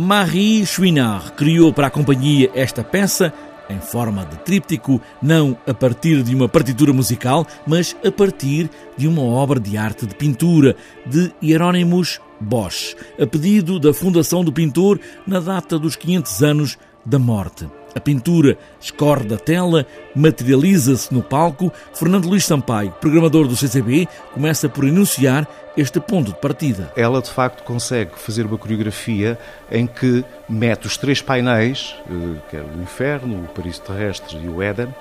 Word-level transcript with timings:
Marie 0.00 0.64
Chouinard 0.64 1.32
criou 1.32 1.74
para 1.74 1.88
a 1.88 1.90
companhia 1.90 2.50
esta 2.54 2.82
peça 2.82 3.34
em 3.68 3.78
forma 3.80 4.24
de 4.24 4.38
tríptico, 4.38 4.98
não 5.20 5.58
a 5.66 5.74
partir 5.74 6.22
de 6.22 6.34
uma 6.34 6.48
partitura 6.48 6.90
musical, 6.90 7.46
mas 7.66 7.94
a 8.02 8.10
partir 8.10 8.70
de 8.96 9.06
uma 9.06 9.20
obra 9.20 9.60
de 9.60 9.76
arte 9.76 10.06
de 10.06 10.14
pintura 10.14 10.74
de 11.04 11.30
Hieronymus 11.42 12.18
Bosch, 12.40 12.96
a 13.20 13.26
pedido 13.26 13.78
da 13.78 13.92
Fundação 13.92 14.42
do 14.42 14.50
Pintor 14.50 14.98
na 15.26 15.38
data 15.38 15.78
dos 15.78 15.96
500 15.96 16.42
anos 16.42 16.78
da 17.04 17.18
morte. 17.18 17.68
A 17.94 18.00
pintura 18.00 18.56
escorre 18.80 19.24
da 19.24 19.36
tela, 19.36 19.86
materializa-se 20.14 21.12
no 21.12 21.22
palco. 21.22 21.72
Fernando 21.92 22.28
Luís 22.28 22.44
Sampaio, 22.44 22.92
programador 23.00 23.48
do 23.48 23.56
CCB, 23.56 24.06
começa 24.32 24.68
por 24.68 24.84
enunciar 24.84 25.48
este 25.76 26.00
ponto 26.00 26.32
de 26.32 26.38
partida. 26.38 26.92
Ela, 26.96 27.20
de 27.20 27.30
facto, 27.30 27.62
consegue 27.64 28.12
fazer 28.16 28.46
uma 28.46 28.58
coreografia 28.58 29.38
em 29.70 29.86
que 29.86 30.24
mete 30.48 30.86
os 30.86 30.96
três 30.96 31.20
painéis, 31.20 31.94
eh, 32.08 32.40
que 32.48 32.56
é 32.56 32.60
o 32.60 32.82
Inferno, 32.82 33.44
o 33.44 33.48
Paraíso 33.48 33.82
Terrestre 33.82 34.38
e 34.38 34.48
o 34.48 34.62
Éden, 34.62 34.94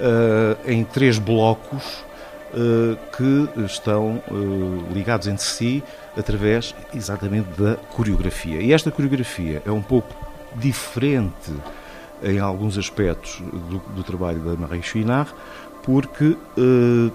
eh, 0.00 0.56
em 0.66 0.84
três 0.84 1.18
blocos 1.18 2.04
eh, 2.54 2.96
que 3.16 3.62
estão 3.64 4.22
ligados 4.92 5.26
entre 5.26 5.44
si 5.44 5.82
através 6.16 6.74
exatamente 6.94 7.48
da 7.60 7.74
coreografia. 7.94 8.60
E 8.60 8.72
esta 8.72 8.90
coreografia 8.90 9.62
é 9.64 9.70
um 9.70 9.82
pouco 9.82 10.14
diferente 10.56 11.52
em 12.22 12.38
alguns 12.38 12.76
aspectos 12.76 13.40
do, 13.70 13.80
do 13.94 14.02
trabalho 14.02 14.38
da 14.40 14.54
Marie 14.56 14.82
Chouinard, 14.82 15.30
porque 15.82 16.36
uh, 16.56 17.12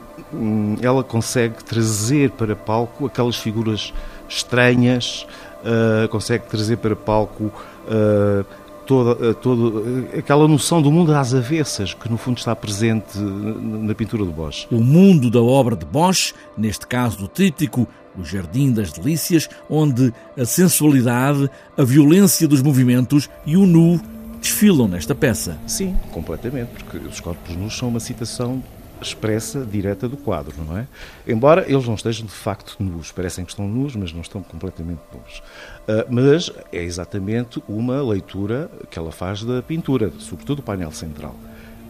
ela 0.82 1.04
consegue 1.04 1.64
trazer 1.64 2.32
para 2.32 2.56
palco 2.56 3.06
aquelas 3.06 3.38
figuras 3.38 3.94
estranhas, 4.28 5.28
uh, 5.64 6.08
consegue 6.10 6.46
trazer 6.46 6.78
para 6.78 6.96
palco 6.96 7.44
uh, 7.44 8.46
toda, 8.86 9.34
toda 9.36 10.18
aquela 10.18 10.48
noção 10.48 10.82
do 10.82 10.92
mundo 10.92 11.14
às 11.14 11.34
avessas 11.34 11.94
que 11.94 12.10
no 12.10 12.18
fundo 12.18 12.38
está 12.38 12.56
presente 12.56 13.18
na 13.20 13.94
pintura 13.94 14.26
de 14.26 14.32
Bosch. 14.32 14.68
O 14.72 14.82
mundo 14.82 15.30
da 15.30 15.42
obra 15.42 15.76
de 15.76 15.86
Bosch, 15.86 16.34
neste 16.58 16.88
caso 16.88 17.18
do 17.18 17.28
tríptico 17.28 17.88
o 18.18 18.24
Jardim 18.24 18.72
das 18.72 18.92
Delícias, 18.92 19.50
onde 19.70 20.14
a 20.38 20.46
sensualidade, 20.46 21.50
a 21.78 21.84
violência 21.84 22.48
dos 22.48 22.62
movimentos 22.62 23.30
e 23.46 23.58
o 23.58 23.66
nu 23.66 24.00
desfilam 24.44 24.88
nesta 24.88 25.16
peça. 25.16 25.58
Sim, 25.66 25.98
completamente, 26.12 26.70
porque 26.70 26.98
os 26.98 27.20
corpos 27.20 27.56
nus 27.56 27.78
são 27.78 27.88
uma 27.88 28.00
citação 28.00 28.62
expressa, 29.02 29.66
direta 29.66 30.08
do 30.08 30.16
quadro, 30.16 30.54
não 30.66 30.78
é? 30.78 30.88
Embora 31.28 31.66
eles 31.70 31.86
não 31.86 31.96
estejam 31.96 32.26
de 32.26 32.32
facto 32.32 32.78
nus, 32.80 33.12
parecem 33.12 33.44
que 33.44 33.52
estão 33.52 33.68
nus, 33.68 33.96
mas 33.96 34.14
não 34.14 34.22
estão 34.22 34.42
completamente 34.42 35.02
nus. 35.14 35.40
Uh, 35.40 36.06
mas 36.10 36.52
é 36.72 36.82
exatamente 36.82 37.62
uma 37.68 38.02
leitura 38.02 38.70
que 38.90 38.98
ela 38.98 39.12
faz 39.12 39.44
da 39.44 39.62
pintura, 39.62 40.12
sobretudo 40.20 40.58
do 40.58 40.64
painel 40.64 40.92
central, 40.92 41.36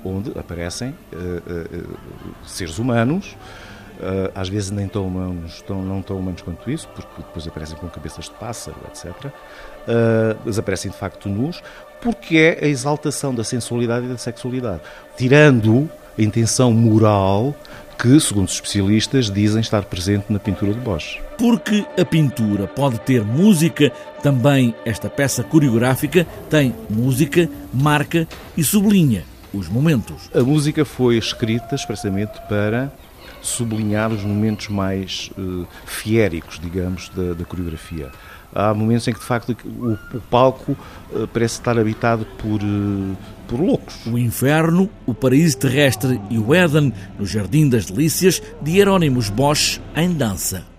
onde 0.03 0.31
aparecem 0.37 0.89
uh, 0.89 0.95
uh, 1.15 2.47
seres 2.47 2.79
humanos, 2.79 3.35
às 4.35 4.49
vezes 4.49 4.71
nem 4.71 4.87
tão 4.87 5.07
humanos, 5.07 5.61
tão, 5.61 5.81
não 5.81 6.01
tão 6.01 6.17
humanos 6.17 6.41
quanto 6.41 6.69
isso, 6.69 6.87
porque 6.95 7.09
depois 7.17 7.47
aparecem 7.47 7.77
com 7.77 7.87
cabeças 7.87 8.25
de 8.25 8.31
pássaro, 8.31 8.77
etc. 8.87 9.25
Uh, 9.25 9.31
mas 10.45 10.57
aparecem 10.57 10.91
de 10.91 10.97
facto 10.97 11.29
nus, 11.29 11.61
porque 12.01 12.37
é 12.37 12.65
a 12.65 12.67
exaltação 12.67 13.33
da 13.33 13.43
sensualidade 13.43 14.05
e 14.05 14.09
da 14.09 14.17
sexualidade, 14.17 14.81
tirando 15.17 15.89
a 16.17 16.21
intenção 16.21 16.71
moral 16.71 17.55
que, 17.97 18.19
segundo 18.19 18.47
os 18.47 18.53
especialistas, 18.53 19.29
dizem 19.29 19.61
estar 19.61 19.83
presente 19.85 20.25
na 20.29 20.39
pintura 20.39 20.73
de 20.73 20.79
Bosch. 20.79 21.19
Porque 21.37 21.85
a 21.97 22.03
pintura 22.03 22.67
pode 22.67 22.99
ter 22.99 23.23
música, 23.23 23.91
também 24.21 24.75
esta 24.85 25.09
peça 25.09 25.43
coreográfica 25.43 26.27
tem 26.49 26.75
música, 26.89 27.49
marca 27.73 28.27
e 28.57 28.63
sublinha 28.63 29.23
os 29.53 29.69
momentos. 29.69 30.29
A 30.33 30.41
música 30.41 30.83
foi 30.83 31.17
escrita 31.17 31.75
expressamente 31.75 32.33
para 32.49 32.91
sublinhar 33.43 34.11
os 34.11 34.23
momentos 34.23 34.69
mais 34.69 35.29
uh, 35.37 35.67
fiéricos, 35.85 36.59
digamos, 36.59 37.09
da, 37.09 37.33
da, 37.33 37.45
coreografia. 37.45 38.09
Há 38.55 38.73
momentos 38.73 39.07
em 39.07 39.13
que, 39.13 39.19
de 39.19 39.25
facto, 39.25 39.55
o, 39.65 39.93
o 40.15 40.21
palco 40.29 40.71
uh, 41.11 41.27
parece 41.27 41.55
estar 41.55 41.77
habitado 41.77 42.25
por, 42.37 42.63
uh, 42.63 43.17
por 43.47 43.59
loucos. 43.59 44.05
O 44.05 44.17
inferno, 44.17 44.89
o 45.05 45.13
paraíso 45.13 45.57
terrestre 45.57 46.19
e 46.29 46.39
o 46.39 46.53
Éden, 46.53 46.93
no 47.19 47.25
Jardim 47.25 47.67
das 47.67 47.85
Delícias, 47.85 48.41
de 48.61 48.71
Hieronymus 48.71 49.29
Bosch, 49.29 49.81
em 49.95 50.13
dança. 50.13 50.72